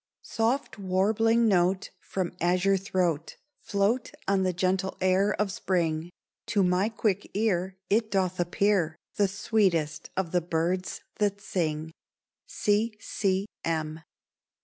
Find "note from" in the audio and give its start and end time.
1.47-2.35